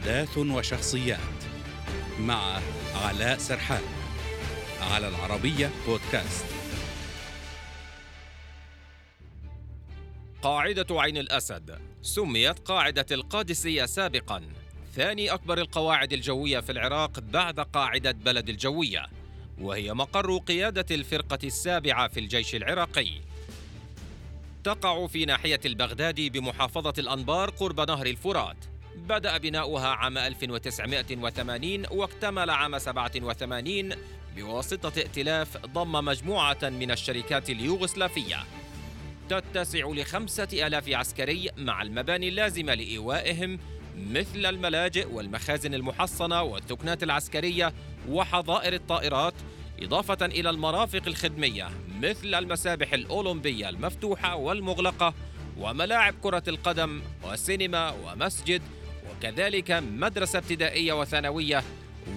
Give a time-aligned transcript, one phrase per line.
[0.00, 1.20] أحداث وشخصيات
[2.20, 2.60] مع
[2.94, 3.82] علاء سرحان
[4.80, 6.44] على العربية بودكاست.
[10.42, 14.42] قاعدة عين الأسد سميت قاعدة القادسية سابقاً
[14.94, 19.06] ثاني أكبر القواعد الجوية في العراق بعد قاعدة بلد الجوية
[19.60, 23.10] وهي مقر قيادة الفرقة السابعة في الجيش العراقي.
[24.64, 28.79] تقع في ناحية البغدادي بمحافظة الأنبار قرب نهر الفرات.
[28.96, 33.90] بدأ بناؤها عام 1980 واكتمل عام 87
[34.36, 38.36] بواسطة ائتلاف ضم مجموعة من الشركات اليوغسلافية
[39.28, 43.58] تتسع لخمسة ألاف عسكري مع المباني اللازمة لإيوائهم
[43.96, 47.72] مثل الملاجئ والمخازن المحصنة والثكنات العسكرية
[48.08, 49.34] وحظائر الطائرات
[49.82, 51.68] إضافة إلى المرافق الخدمية
[52.00, 55.14] مثل المسابح الأولمبية المفتوحة والمغلقة
[55.58, 58.62] وملاعب كرة القدم وسينما ومسجد
[59.10, 61.62] وكذلك مدرسة ابتدائية وثانوية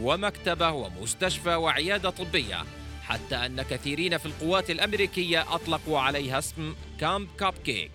[0.00, 2.64] ومكتبة ومستشفى وعيادة طبية
[3.02, 7.90] حتى أن كثيرين في القوات الأمريكية أطلقوا عليها اسم Camp Cupcake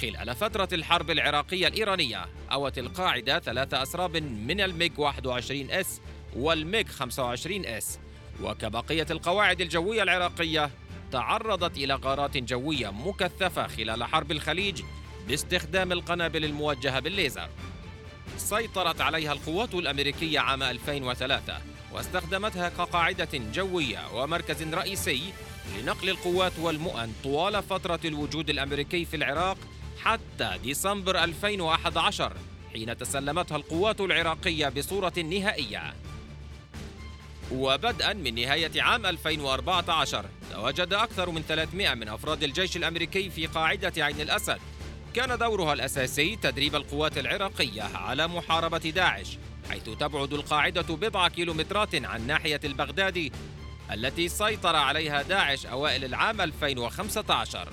[0.00, 6.00] خلال فترة الحرب العراقية الإيرانية أوت القاعدة ثلاثة أسراب من الميج 21 إس
[6.36, 7.98] والميج 25 إس.
[8.42, 10.70] وكبقية القواعد الجوية العراقية
[11.12, 14.82] تعرضت إلى غارات جوية مكثفة خلال حرب الخليج
[15.28, 17.48] باستخدام القنابل الموجهة بالليزر.
[18.40, 21.58] سيطرت عليها القوات الأمريكية عام 2003
[21.92, 25.22] واستخدمتها كقاعدة جوية ومركز رئيسي
[25.78, 29.56] لنقل القوات والمؤن طوال فترة الوجود الأمريكي في العراق
[30.02, 32.32] حتى ديسمبر 2011
[32.72, 35.94] حين تسلمتها القوات العراقية بصورة نهائية.
[37.52, 44.04] وبدءا من نهاية عام 2014 تواجد أكثر من 300 من أفراد الجيش الأمريكي في قاعدة
[44.04, 44.58] عين الأسد.
[45.14, 49.38] كان دورها الأساسي تدريب القوات العراقية على محاربة داعش
[49.70, 53.32] حيث تبعد القاعدة بضع كيلومترات عن ناحية البغدادي
[53.92, 57.68] التي سيطر عليها داعش أوائل العام 2015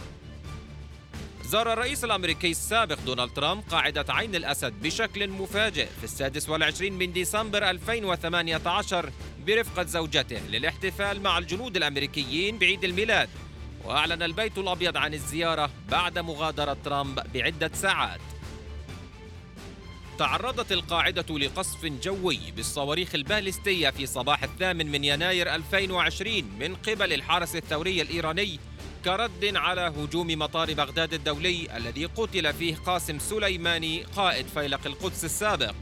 [1.45, 7.13] زار الرئيس الأمريكي السابق دونالد ترامب قاعدة عين الأسد بشكل مفاجئ في السادس والعشرين من
[7.13, 9.11] ديسمبر 2018
[9.47, 13.29] برفقة زوجته للاحتفال مع الجنود الأمريكيين بعيد الميلاد.
[13.87, 18.19] وأعلن البيت الأبيض عن الزيارة بعد مغادرة ترامب بعدة ساعات.
[20.19, 27.55] تعرضت القاعدة لقصف جوي بالصواريخ البالستية في صباح الثامن من يناير 2020 من قبل الحرس
[27.55, 28.59] الثوري الإيراني
[29.05, 35.75] كرد على هجوم مطار بغداد الدولي الذي قتل فيه قاسم سليماني قائد فيلق القدس السابق.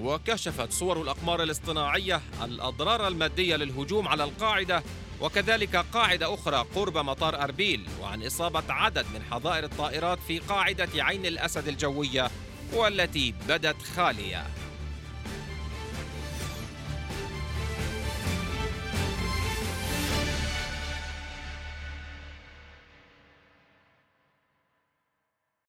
[0.00, 4.82] وكشفت صور الأقمار الاصطناعية الأضرار المادية للهجوم على القاعدة
[5.20, 11.26] وكذلك قاعدة أخرى قرب مطار أربيل وعن إصابة عدد من حظائر الطائرات في قاعدة عين
[11.26, 12.30] الأسد الجوية
[12.72, 14.46] والتي بدت خالية.